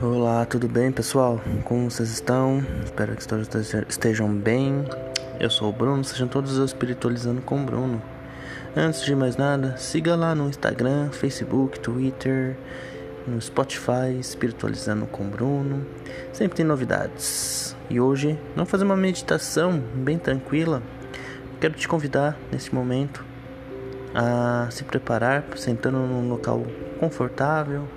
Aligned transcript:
Olá, 0.00 0.46
tudo 0.46 0.66
bem 0.68 0.90
pessoal? 0.90 1.38
Como 1.64 1.90
vocês 1.90 2.08
estão? 2.08 2.64
Espero 2.82 3.14
que 3.14 3.28
todos 3.28 3.46
estejam 3.86 4.34
bem. 4.34 4.86
Eu 5.38 5.50
sou 5.50 5.68
o 5.68 5.72
Bruno, 5.72 6.02
sejam 6.02 6.26
todos 6.26 6.56
espiritualizando 6.56 7.42
com 7.42 7.62
Bruno. 7.62 8.02
Antes 8.74 9.02
de 9.02 9.14
mais 9.14 9.36
nada, 9.36 9.76
siga 9.76 10.16
lá 10.16 10.34
no 10.34 10.48
Instagram, 10.48 11.10
Facebook, 11.10 11.78
Twitter, 11.80 12.56
no 13.26 13.38
Spotify, 13.38 14.18
Espiritualizando 14.18 15.06
com 15.06 15.28
Bruno. 15.28 15.86
Sempre 16.32 16.56
tem 16.56 16.64
novidades. 16.64 17.76
E 17.90 18.00
hoje 18.00 18.38
vamos 18.54 18.70
fazer 18.70 18.84
uma 18.84 18.96
meditação 18.96 19.78
bem 19.94 20.18
tranquila. 20.18 20.82
Quero 21.60 21.74
te 21.74 21.86
convidar 21.86 22.38
nesse 22.50 22.74
momento 22.74 23.33
a 24.14 24.68
se 24.70 24.84
preparar, 24.84 25.44
sentando 25.56 25.98
num 25.98 26.28
local 26.28 26.64
confortável, 27.00 27.88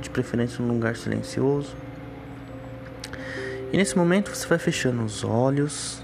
de 0.00 0.08
preferência 0.08 0.64
num 0.64 0.72
lugar 0.72 0.96
silencioso. 0.96 1.76
E 3.72 3.76
nesse 3.76 3.96
momento 3.96 4.34
você 4.34 4.46
vai 4.46 4.58
fechando 4.58 5.04
os 5.04 5.22
olhos. 5.22 6.02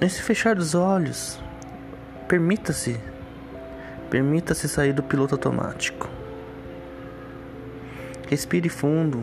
Nesse 0.00 0.22
fechar 0.22 0.54
dos 0.54 0.74
olhos, 0.74 1.38
permita-se, 2.26 2.98
permita-se 4.10 4.68
sair 4.68 4.92
do 4.92 5.02
piloto 5.02 5.34
automático. 5.34 6.08
Respire 8.28 8.68
fundo. 8.68 9.22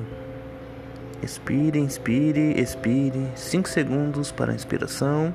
Expire, 1.22 1.80
inspire, 1.80 2.60
expire. 2.60 3.32
5 3.36 3.68
segundos 3.68 4.32
para 4.32 4.52
a 4.52 4.56
inspiração. 4.56 5.34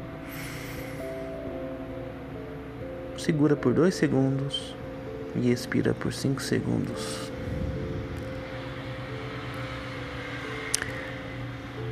Segura 3.18 3.56
por 3.56 3.74
2 3.74 3.92
segundos 3.92 4.76
e 5.34 5.50
expira 5.50 5.92
por 5.92 6.12
5 6.12 6.40
segundos. 6.40 7.32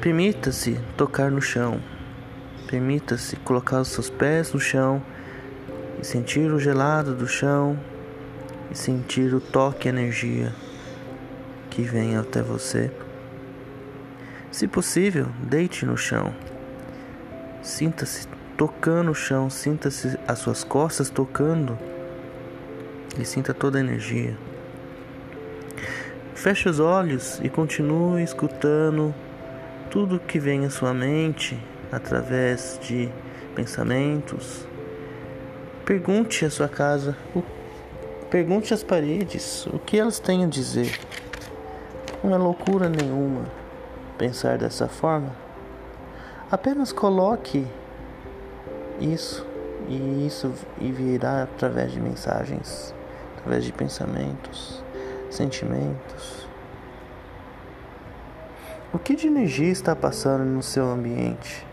Permita-se 0.01 0.79
tocar 0.97 1.33
no 1.33 1.43
chão. 1.43 1.83
Permita-se 2.69 3.35
colocar 3.37 3.81
os 3.81 3.89
seus 3.89 4.09
pés 4.09 4.53
no 4.53 4.61
chão 4.61 5.03
e 6.01 6.07
sentir 6.07 6.53
o 6.53 6.61
gelado 6.61 7.13
do 7.13 7.27
chão 7.27 7.77
e 8.71 8.79
sentir 8.79 9.35
o 9.35 9.41
toque 9.41 9.89
e 9.89 9.91
energia 9.91 10.55
que 11.71 11.83
vem 11.83 12.17
até 12.17 12.41
você. 12.41 12.91
Se 14.53 14.69
possível, 14.69 15.27
deite 15.41 15.85
no 15.85 15.97
chão. 15.97 16.33
Sinta-se 17.63 18.29
tocando 18.57 19.11
o 19.11 19.15
chão, 19.15 19.51
sinta-se 19.51 20.19
as 20.27 20.39
suas 20.39 20.65
costas 20.65 21.11
tocando 21.11 21.79
e 23.21 23.25
sinta 23.25 23.53
toda 23.53 23.79
a 23.79 23.81
energia. 23.81 24.37
Feche 26.35 26.69
os 26.69 26.81
olhos 26.81 27.41
e 27.43 27.49
continue 27.49 28.23
escutando 28.23 29.15
tudo 29.91 30.19
que 30.19 30.39
vem 30.39 30.65
à 30.65 30.71
sua 30.71 30.95
mente 30.95 31.59
através 31.93 32.79
de 32.83 33.11
pensamentos. 33.55 34.67
Pergunte 35.85 36.45
à 36.45 36.51
sua 36.51 36.69
casa, 36.69 37.17
pergunte 38.31 38.75
às 38.75 38.83
paredes 38.83 39.67
o 39.67 39.79
que 39.79 39.99
elas 39.99 40.19
têm 40.19 40.45
a 40.45 40.49
dizer. 40.49 40.99
Não 42.23 42.35
é 42.35 42.39
loucura 42.39 42.89
nenhuma 42.89 43.45
pensar 44.19 44.59
dessa 44.59 44.89
forma. 44.89 45.35
Apenas 46.51 46.93
coloque 46.93 47.67
isso 49.01 49.47
e 49.89 50.27
isso 50.27 50.53
e 50.81 50.91
virá 50.91 51.45
através 51.45 51.93
de 51.93 52.01
mensagens, 52.01 52.95
através 53.37 53.65
de 53.65 53.73
pensamentos, 53.73 54.83
sentimentos. 55.31 56.49
O 58.93 58.99
que 58.99 59.15
de 59.15 59.27
energia 59.27 59.71
está 59.71 59.95
passando 59.95 60.45
no 60.45 60.63
seu 60.63 60.89
ambiente? 60.89 61.67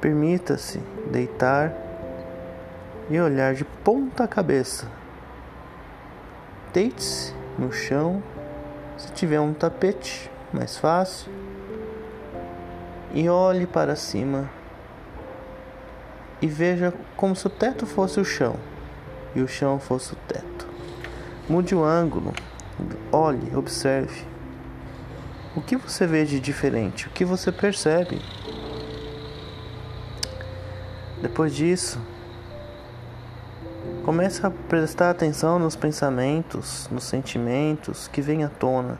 Permita-se 0.00 0.78
deitar 1.10 1.72
e 3.08 3.20
olhar 3.20 3.54
de 3.54 3.64
ponta 3.64 4.26
cabeça. 4.26 4.86
Deite-se 6.72 7.32
no 7.58 7.72
chão, 7.72 8.22
se 8.96 9.10
tiver 9.12 9.40
um 9.40 9.54
tapete, 9.54 10.30
mais 10.52 10.76
fácil, 10.76 11.30
e 13.14 13.28
olhe 13.28 13.66
para 13.66 13.96
cima 13.96 14.57
e 16.40 16.46
veja 16.46 16.92
como 17.16 17.34
se 17.34 17.46
o 17.46 17.50
teto 17.50 17.86
fosse 17.86 18.20
o 18.20 18.24
chão 18.24 18.56
e 19.34 19.40
o 19.40 19.48
chão 19.48 19.78
fosse 19.78 20.12
o 20.12 20.16
teto. 20.16 20.66
Mude 21.48 21.74
o 21.74 21.82
ângulo, 21.84 22.32
olhe, 23.10 23.54
observe. 23.56 24.26
O 25.56 25.60
que 25.60 25.76
você 25.76 26.06
vê 26.06 26.24
de 26.24 26.38
diferente? 26.38 27.08
O 27.08 27.10
que 27.10 27.24
você 27.24 27.50
percebe? 27.50 28.20
Depois 31.20 31.54
disso, 31.54 32.00
comece 34.04 34.46
a 34.46 34.50
prestar 34.50 35.10
atenção 35.10 35.58
nos 35.58 35.74
pensamentos, 35.74 36.88
nos 36.92 37.04
sentimentos 37.04 38.06
que 38.06 38.20
vêm 38.20 38.44
à 38.44 38.48
tona. 38.48 38.98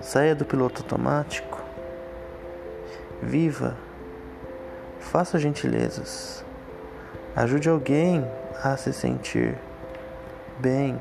Saia 0.00 0.34
do 0.34 0.44
piloto 0.44 0.82
automático. 0.82 1.55
Viva. 3.22 3.74
Faça 5.00 5.38
gentilezas. 5.38 6.44
Ajude 7.34 7.68
alguém 7.68 8.26
a 8.62 8.76
se 8.76 8.92
sentir 8.92 9.56
bem. 10.58 11.00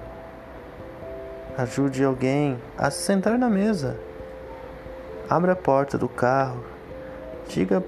Ajude 1.57 2.03
alguém 2.03 2.57
a 2.77 2.89
se 2.89 3.03
sentar 3.03 3.37
na 3.37 3.49
mesa. 3.49 3.99
Abra 5.29 5.51
a 5.51 5.55
porta 5.57 5.97
do 5.97 6.07
carro. 6.07 6.63
Diga 7.49 7.83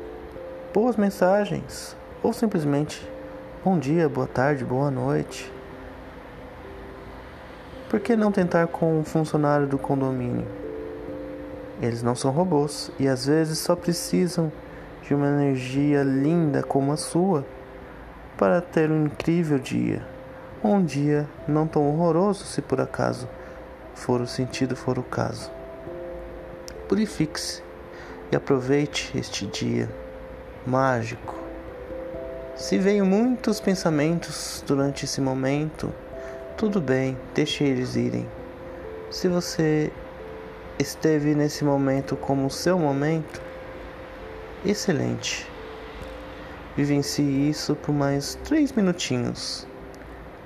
boas 0.73 0.97
mensagens. 0.97 1.95
Ou 2.21 2.33
simplesmente 2.33 3.09
bom 3.63 3.79
dia, 3.79 4.09
boa 4.09 4.27
tarde, 4.27 4.65
boa 4.65 4.91
noite. 4.91 5.51
Por 7.89 8.01
que 8.01 8.17
não 8.17 8.31
tentar 8.31 8.67
com 8.67 8.99
um 8.99 9.05
funcionário 9.05 9.67
do 9.67 9.77
condomínio? 9.77 10.66
Eles 11.81 12.01
não 12.01 12.15
são 12.15 12.31
robôs 12.31 12.91
e 12.99 13.07
às 13.07 13.25
vezes 13.25 13.59
só 13.59 13.75
precisam 13.75 14.51
de 15.03 15.13
uma 15.13 15.27
energia 15.27 16.03
linda 16.03 16.63
como 16.63 16.91
a 16.91 16.97
sua 16.97 17.45
para 18.37 18.61
ter 18.61 18.91
um 18.91 19.05
incrível 19.05 19.59
dia. 19.59 20.05
Um 20.63 20.83
dia 20.83 21.27
não 21.47 21.67
tão 21.67 21.87
horroroso 21.87 22.45
se 22.45 22.61
por 22.61 22.81
acaso 22.81 23.27
for 23.93 24.21
o 24.21 24.27
sentido, 24.27 24.75
for 24.75 24.97
o 24.97 25.03
caso. 25.03 25.51
Purifique-se 26.87 27.61
e 28.31 28.35
aproveite 28.35 29.17
este 29.17 29.45
dia 29.45 29.89
mágico. 30.65 31.35
Se 32.55 32.77
veio 32.77 33.05
muitos 33.05 33.59
pensamentos 33.59 34.63
durante 34.65 35.05
esse 35.05 35.21
momento, 35.21 35.93
tudo 36.57 36.81
bem, 36.81 37.17
deixe 37.35 37.63
eles 37.63 37.95
irem. 37.95 38.27
Se 39.11 39.27
você 39.27 39.91
esteve 40.79 41.33
nesse 41.33 41.63
momento 41.63 42.15
como 42.15 42.49
seu 42.49 42.77
momento, 42.77 43.41
excelente. 44.65 45.47
Vivencie 46.75 47.49
isso 47.49 47.75
por 47.75 47.93
mais 47.93 48.35
três 48.43 48.71
minutinhos. 48.71 49.67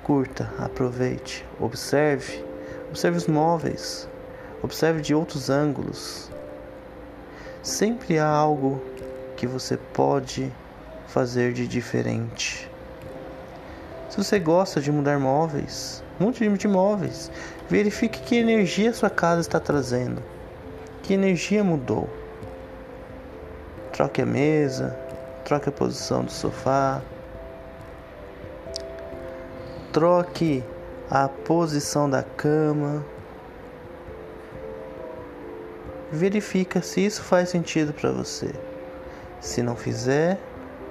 Curta, 0.02 0.52
aproveite, 0.58 1.46
observe 1.60 2.52
Observe 2.92 3.16
os 3.16 3.26
móveis. 3.26 4.06
Observe 4.62 5.00
de 5.00 5.14
outros 5.14 5.48
ângulos. 5.48 6.30
Sempre 7.62 8.18
há 8.18 8.28
algo 8.28 8.82
que 9.34 9.46
você 9.46 9.78
pode 9.78 10.52
fazer 11.06 11.54
de 11.54 11.66
diferente. 11.66 12.70
Se 14.10 14.18
você 14.18 14.38
gosta 14.38 14.78
de 14.78 14.92
mudar 14.92 15.18
móveis, 15.18 16.04
mude 16.22 16.48
de 16.56 16.68
móveis. 16.68 17.30
Verifique 17.68 18.20
que 18.20 18.36
energia 18.36 18.92
sua 18.92 19.10
casa 19.10 19.40
está 19.40 19.58
trazendo. 19.58 20.22
Que 21.02 21.14
energia 21.14 21.64
mudou. 21.64 22.08
Troque 23.92 24.22
a 24.22 24.26
mesa, 24.26 24.96
troque 25.44 25.68
a 25.68 25.72
posição 25.72 26.24
do 26.24 26.30
sofá. 26.30 27.02
Troque 29.92 30.62
a 31.10 31.28
posição 31.28 32.08
da 32.08 32.22
cama. 32.22 33.04
Verifica 36.10 36.80
se 36.80 37.04
isso 37.04 37.22
faz 37.22 37.48
sentido 37.48 37.92
para 37.92 38.12
você. 38.12 38.54
Se 39.40 39.60
não 39.62 39.74
fizer, 39.74 40.38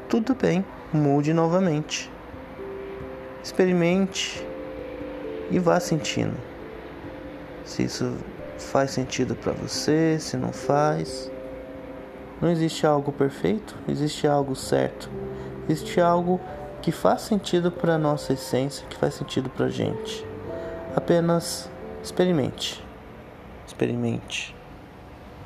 tudo 0.09 0.35
bem, 0.35 0.65
mude 0.91 1.33
novamente. 1.33 2.11
Experimente 3.41 4.45
e 5.51 5.59
vá 5.59 5.79
sentindo. 5.79 6.37
Se 7.65 7.83
isso 7.83 8.17
faz 8.57 8.91
sentido 8.91 9.35
para 9.35 9.51
você, 9.51 10.17
se 10.19 10.37
não 10.37 10.51
faz. 10.51 11.29
Não 12.41 12.49
existe 12.49 12.87
algo 12.87 13.11
perfeito, 13.11 13.77
existe 13.87 14.25
algo 14.25 14.55
certo, 14.55 15.11
existe 15.69 16.01
algo 16.01 16.41
que 16.81 16.91
faz 16.91 17.21
sentido 17.21 17.71
para 17.71 17.99
nossa 17.99 18.33
essência, 18.33 18.87
que 18.89 18.97
faz 18.97 19.13
sentido 19.13 19.47
para 19.47 19.69
gente. 19.69 20.25
Apenas 20.95 21.69
experimente, 22.01 22.83
experimente, 23.67 24.55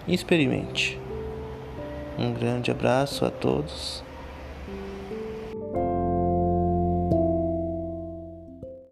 experimente. 0.07 1.01
Um 2.17 2.33
grande 2.33 2.71
abraço 2.71 3.25
a 3.25 3.29
todos 3.29 4.01